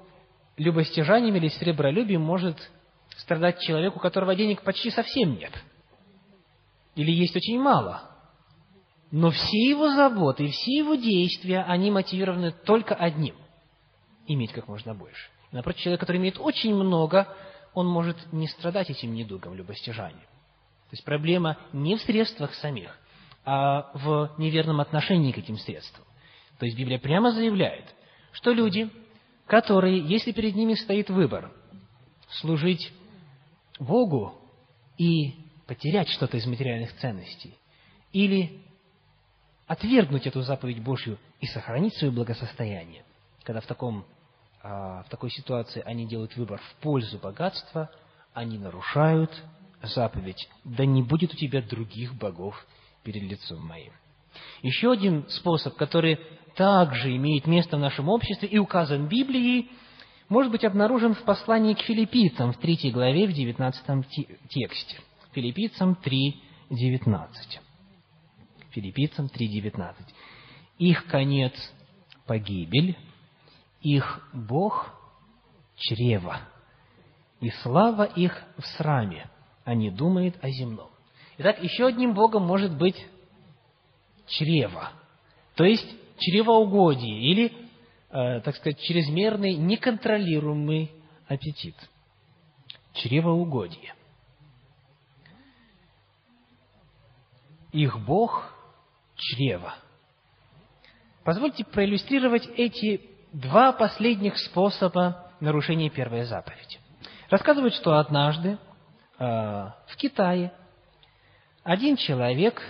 [0.57, 2.59] любостяжанием или сребролюбием может
[3.19, 5.53] страдать человек, у которого денег почти совсем нет,
[6.97, 8.11] или есть очень мало,
[9.13, 13.37] но все его заботы все его действия, они мотивированы только одним–
[14.27, 15.31] иметь как можно больше.
[15.53, 17.29] напротив, человек, который имеет очень много,
[17.73, 20.27] он может не страдать этим недугом любостяжания.
[20.89, 22.97] То есть проблема не в средствах самих,
[23.45, 26.05] а в неверном отношении к этим средствам.
[26.59, 27.85] То есть Библия прямо заявляет,
[28.33, 28.91] что люди,
[29.47, 31.53] которые, если перед ними стоит выбор,
[32.41, 32.93] служить
[33.79, 34.35] Богу
[34.97, 35.35] и
[35.67, 37.57] потерять что-то из материальных ценностей,
[38.13, 38.63] или
[39.67, 43.05] отвергнуть эту заповедь Божью и сохранить свое благосостояние,
[43.43, 44.07] когда в, таком,
[44.63, 47.91] а, в такой ситуации они делают выбор в пользу богатства,
[48.33, 49.31] они нарушают
[49.87, 52.55] заповедь «Да не будет у тебя других богов
[53.03, 53.93] перед лицом моим».
[54.63, 56.19] Еще один способ, который
[56.55, 59.71] также имеет место в нашем обществе и указан Библией,
[60.29, 64.07] может быть обнаружен в послании к филиппийцам в 3 главе, в 19
[64.49, 64.97] тексте.
[65.33, 67.61] Филиппийцам 3, 19.
[68.71, 69.95] Филиппийцам 3.19.
[70.79, 71.53] Их конец–
[72.27, 72.97] погибель,
[73.81, 74.91] их Бог–
[75.77, 76.41] чрево,
[77.41, 79.31] и слава их в сраме,
[79.67, 80.89] а не думает о земном.
[81.39, 82.97] Итак, еще одним Богом может быть
[84.29, 84.93] чрево,
[85.57, 85.87] то есть
[86.19, 87.53] чревоугодие или,
[88.11, 90.93] э, так сказать, чрезмерный неконтролируемый
[91.27, 91.75] аппетит.
[92.95, 93.93] Чревоугодие.
[97.73, 98.55] Их Бог
[99.17, 99.75] чрева.
[101.25, 103.03] Позвольте проиллюстрировать эти
[103.33, 106.79] два последних способа нарушения первой заповеди.
[107.29, 108.59] Рассказывают, что однажды
[109.19, 110.53] в Китае
[111.63, 112.63] один человек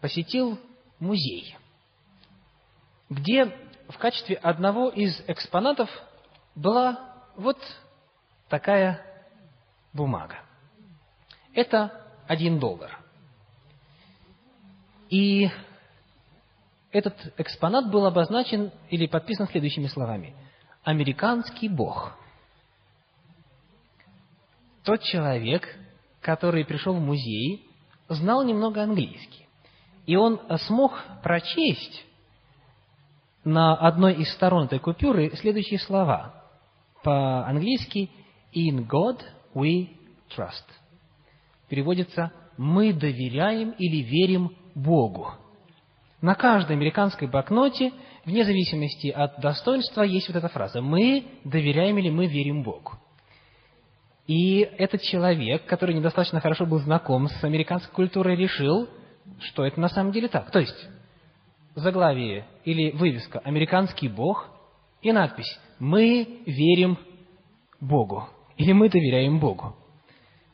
[0.00, 0.58] посетил
[0.98, 1.56] музей,
[3.10, 3.46] где
[3.88, 5.90] в качестве одного из экспонатов
[6.54, 7.58] была вот
[8.48, 9.04] такая
[9.92, 10.38] бумага.
[11.54, 12.98] Это один доллар.
[15.08, 15.48] И
[16.90, 20.34] этот экспонат был обозначен или подписан следующими словами.
[20.82, 22.16] «Американский бог».
[24.86, 25.68] Тот человек,
[26.20, 27.68] который пришел в музей,
[28.08, 29.48] знал немного английский.
[30.06, 30.92] И он смог
[31.24, 32.04] прочесть
[33.42, 36.44] на одной из сторон этой купюры следующие слова.
[37.02, 38.10] По-английски
[38.54, 39.22] «In God
[39.54, 39.88] we
[40.36, 40.64] trust».
[41.68, 45.32] Переводится «Мы доверяем или верим Богу».
[46.20, 47.92] На каждой американской банкноте,
[48.24, 52.92] вне зависимости от достоинства, есть вот эта фраза «Мы доверяем или мы верим Богу».
[54.26, 58.88] И этот человек, который недостаточно хорошо был знаком с американской культурой, решил,
[59.40, 60.50] что это на самом деле так.
[60.50, 60.88] То есть,
[61.74, 64.48] заглавие или вывеска «Американский Бог»
[65.00, 66.98] и надпись «Мы верим
[67.80, 69.76] Богу» или «Мы доверяем Богу».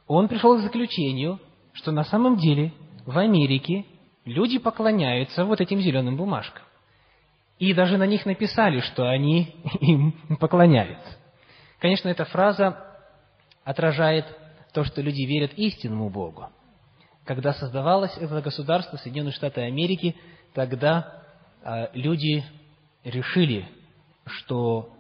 [0.07, 1.41] Он пришел к заключению,
[1.73, 2.73] что на самом деле
[3.07, 3.87] в Америке
[4.27, 6.63] люди поклоняются вот этим зеленым бумажкам.
[7.59, 11.17] И даже на них написали, что они им поклоняются.
[11.79, 12.92] Конечно, эта фраза
[13.65, 14.27] отражает
[14.73, 16.49] то, что люди верят истинному Богу.
[17.25, 20.17] Когда создавалось это государство, Соединенные Штаты Америки,
[20.55, 21.23] тогда
[21.63, 22.45] э, люди
[23.05, 23.69] решили,
[24.27, 24.93] что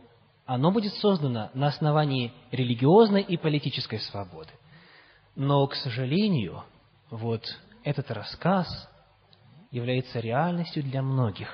[0.47, 4.51] оно будет создано на основании религиозной и политической свободы.
[5.35, 6.63] Но, к сожалению,
[7.11, 7.43] вот
[7.85, 8.67] этот рассказ
[9.71, 11.49] является реальностью для многих,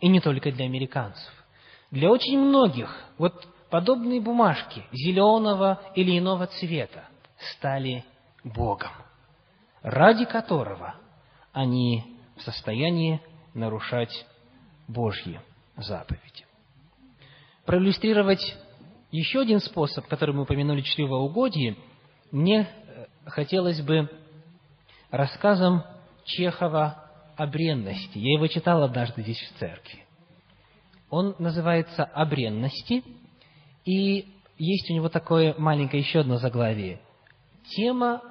[0.00, 1.32] и не только для американцев.
[1.90, 7.08] Для очень многих вот подобные бумажки зеленого или иного цвета
[7.56, 8.04] стали
[8.44, 8.92] Богом,
[9.82, 10.94] ради которого
[11.52, 12.04] они
[12.36, 13.20] в состоянии
[13.52, 14.26] нарушать
[14.86, 15.40] Божьи
[15.76, 16.46] заповеди.
[17.66, 18.56] Проиллюстрировать
[19.10, 21.76] еще один способ, который мы упомянули, чревоугодие,
[22.30, 24.08] мне э, хотелось бы
[25.10, 25.82] рассказом
[26.24, 28.18] Чехова о бренности.
[28.18, 30.04] Я его читал однажды здесь в церкви.
[31.10, 33.02] Он называется «О бренности»,
[33.84, 37.00] и есть у него такое маленькое еще одно заглавие.
[37.76, 38.22] Тема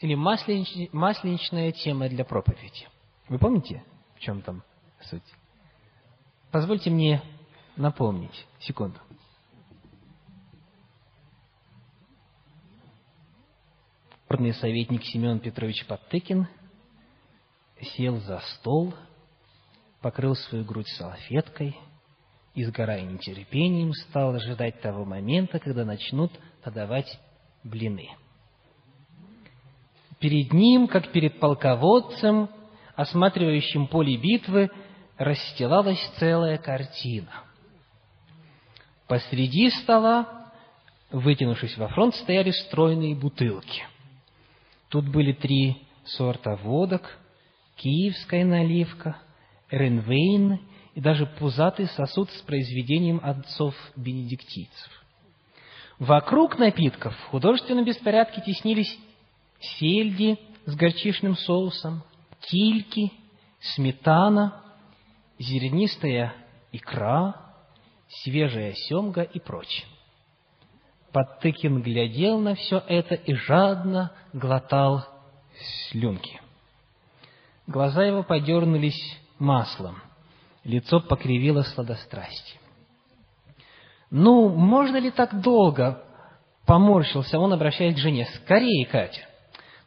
[0.00, 2.88] или масленич, масленичная тема для проповеди.
[3.28, 3.82] Вы помните,
[4.16, 4.62] в чем там
[5.02, 5.22] суть?
[6.50, 7.22] Позвольте мне
[7.76, 8.46] напомнить.
[8.60, 8.98] Секунду.
[14.28, 16.48] Горный советник Семен Петрович Подтыкин–
[17.84, 18.94] сел за стол,
[20.00, 21.76] покрыл свою грудь салфеткой
[22.54, 26.32] и, сгорая нетерпением, стал ожидать того момента, когда начнут
[26.62, 27.18] подавать
[27.64, 28.08] блины.
[30.20, 32.48] Перед ним, как перед полководцем,
[32.94, 34.70] осматривающим поле битвы,
[35.18, 37.30] расстилалась целая картина.
[39.08, 40.52] Посреди стола,
[41.10, 43.84] вытянувшись во фронт, стояли стройные бутылки.
[44.88, 47.18] Тут были три сорта водок,
[47.76, 49.16] киевская наливка,
[49.70, 50.60] ренвейн
[50.94, 55.04] и даже пузатый сосуд с произведением отцов-бенедиктийцев.
[55.98, 58.98] Вокруг напитков в художественном беспорядке теснились
[59.60, 62.02] сельди с горчичным соусом,
[62.40, 63.12] кильки,
[63.74, 64.62] сметана,
[65.38, 66.34] зернистая
[66.72, 67.34] икра,
[68.22, 69.86] свежая семга и прочее.
[71.12, 75.06] Подтыкин глядел на все это и жадно глотал
[75.88, 76.40] слюнки.
[77.66, 80.02] Глаза его подернулись маслом,
[80.64, 82.60] лицо покривило сладострастие.
[84.10, 86.02] Ну, можно ли так долго?
[86.66, 88.26] Поморщился он, обращаясь к жене.
[88.36, 89.26] Скорее, Катя.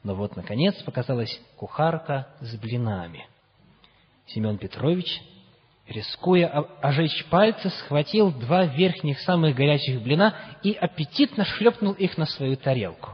[0.04, 3.26] Но вот, наконец, показалась кухарка с блинами.
[4.28, 5.22] Семен Петрович,
[5.88, 6.48] рискуя
[6.82, 13.12] ожечь пальцы, схватил два верхних самых горячих блина и аппетитно шлепнул их на свою тарелку.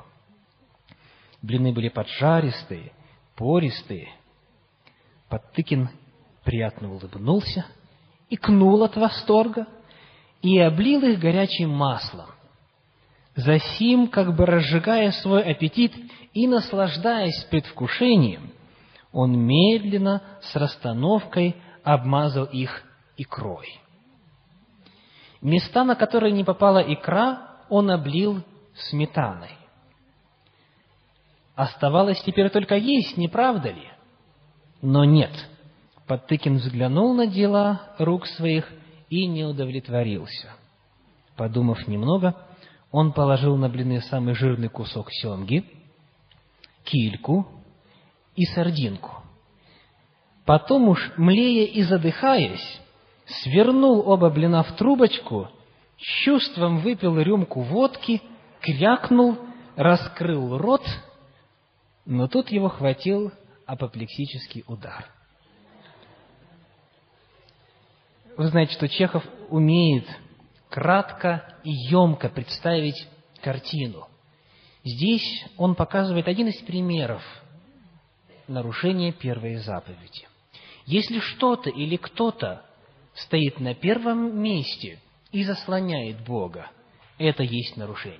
[1.41, 2.91] Блины были поджаристые,
[3.35, 4.09] пористые.
[5.29, 5.89] Подтыкин
[6.43, 7.65] приятно улыбнулся,
[8.29, 9.67] и кнул от восторга
[10.41, 12.27] и облил их горячим маслом.
[13.35, 15.93] Засим, как бы разжигая свой аппетит
[16.33, 18.51] и наслаждаясь предвкушением,
[19.11, 22.83] он медленно, с расстановкой, обмазал их
[23.17, 23.79] икрой.
[25.41, 28.43] Места, на которые не попала икра, он облил
[28.75, 29.57] сметаной.
[31.55, 33.87] Оставалось теперь только есть, не правда ли?
[34.81, 35.31] Но нет.
[36.07, 38.69] Подтыкин взглянул на дела рук своих
[39.09, 40.53] и не удовлетворился.
[41.37, 42.35] Подумав немного,
[42.91, 45.65] он положил на блины самый жирный кусок семги,
[46.83, 47.47] кильку
[48.35, 49.23] и сардинку.
[50.45, 52.81] Потом уж, млея и задыхаясь,
[53.25, 55.47] свернул оба блина в трубочку,
[55.97, 58.21] чувством выпил рюмку водки,
[58.59, 59.37] крякнул,
[59.77, 60.85] раскрыл рот,
[62.05, 63.31] но тут его хватил
[63.65, 65.05] апоплексический удар.
[68.35, 70.05] Вы знаете, что Чехов умеет
[70.69, 73.07] кратко и емко представить
[73.43, 74.07] картину.
[74.83, 77.21] Здесь он показывает один из примеров
[78.47, 80.27] нарушения первой заповеди.
[80.85, 82.65] Если что-то или кто-то
[83.13, 84.99] стоит на первом месте
[85.31, 86.69] и заслоняет Бога,
[87.19, 88.19] это есть нарушение.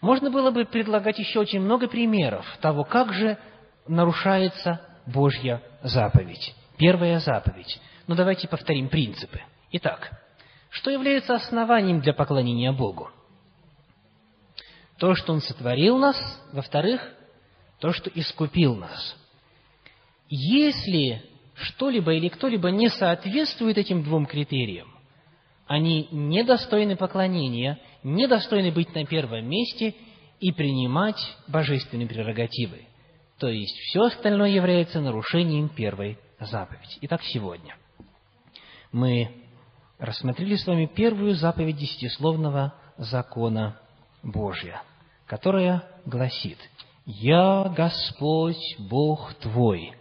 [0.00, 3.38] Можно было бы предлагать еще очень много примеров того, как же
[3.86, 7.80] нарушается Божья заповедь, первая заповедь.
[8.08, 9.40] Но давайте повторим принципы.
[9.72, 10.12] Итак,
[10.70, 13.10] что является основанием для поклонения Богу?
[14.98, 16.16] То, что Он сотворил нас,
[16.52, 17.00] во-вторых,
[17.80, 19.16] то, что искупил нас.
[20.28, 21.22] Если
[21.54, 24.88] что-либо или кто-либо не соответствует этим двум критериям,
[25.66, 29.94] они недостойны поклонения, недостойны быть на первом месте
[30.38, 32.86] и принимать божественные прерогативы.
[33.38, 36.98] То есть все остальное является нарушением первой заповеди.
[37.00, 37.76] Итак, сегодня
[38.92, 39.41] мы
[40.02, 43.78] рассмотрели с вами первую заповедь десятисловного закона
[44.24, 44.82] Божия,
[45.26, 46.58] которая гласит
[47.06, 49.94] «Я Господь Бог твой,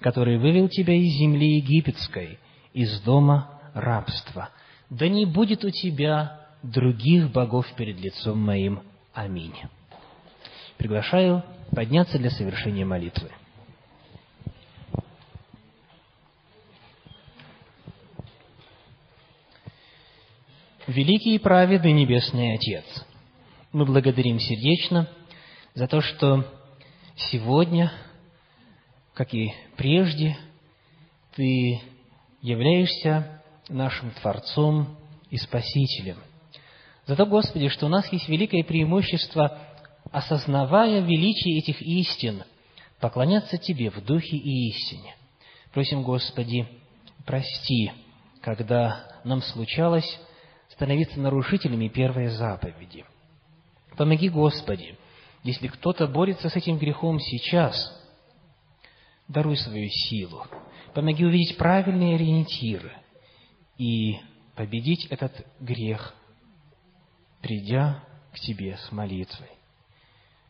[0.00, 2.40] который вывел тебя из земли египетской,
[2.72, 4.50] из дома рабства.
[4.90, 8.82] Да не будет у тебя других богов перед лицом моим.
[9.14, 9.54] Аминь».
[10.76, 13.30] Приглашаю подняться для совершения молитвы.
[20.86, 22.84] Великий и праведный Небесный Отец,
[23.72, 25.08] мы благодарим сердечно
[25.74, 26.46] за то, что
[27.16, 27.92] сегодня,
[29.12, 30.36] как и прежде,
[31.34, 31.80] Ты
[32.40, 34.96] являешься нашим Творцом
[35.28, 36.18] и Спасителем.
[37.06, 39.58] За то, Господи, что у нас есть великое преимущество,
[40.12, 42.44] осознавая величие этих истин,
[43.00, 45.16] поклоняться Тебе в духе и истине.
[45.72, 46.68] Просим, Господи,
[47.24, 47.90] прости,
[48.40, 50.20] когда нам случалось
[50.76, 53.04] становиться нарушителями первой заповеди.
[53.96, 54.96] Помоги, Господи,
[55.42, 57.76] если кто-то борется с этим грехом сейчас,
[59.26, 60.46] даруй свою силу.
[60.92, 62.92] Помоги увидеть правильные ориентиры
[63.78, 64.18] и
[64.54, 66.14] победить этот грех,
[67.40, 68.02] придя
[68.32, 69.48] к Тебе с молитвой.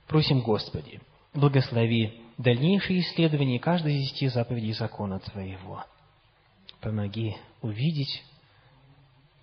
[0.09, 1.01] Просим, Господи,
[1.35, 5.85] благослови дальнейшее исследование каждой из десяти заповедей закона Твоего.
[6.81, 8.23] Помоги увидеть,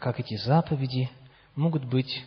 [0.03, 1.09] как эти заповеди
[1.55, 2.25] могут быть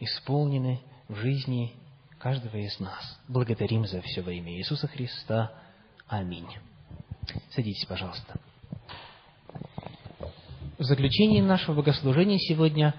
[0.00, 1.74] исполнены в жизни
[2.18, 3.20] каждого из нас.
[3.28, 5.52] Благодарим за все во имя Иисуса Христа.
[6.08, 6.48] Аминь.
[7.50, 8.40] Садитесь, пожалуйста.
[10.78, 12.94] В заключении нашего богослужения сегодня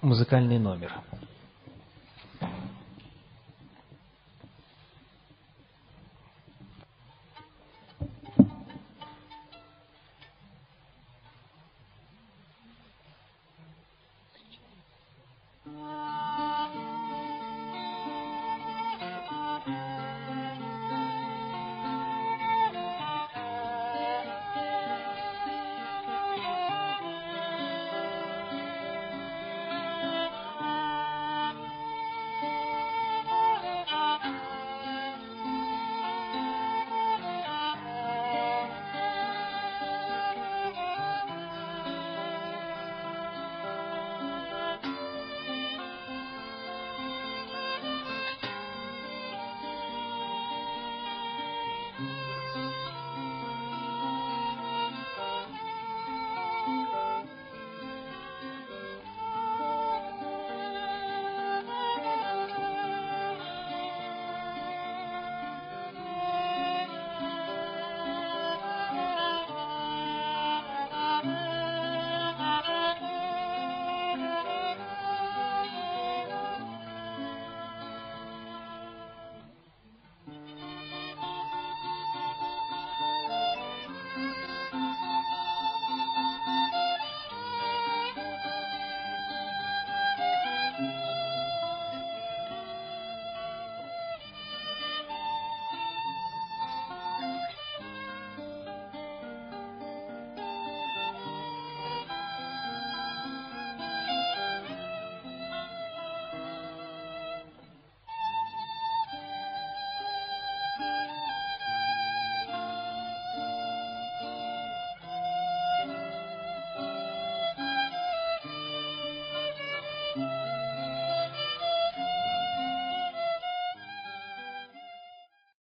[0.00, 0.92] музыкальный номер–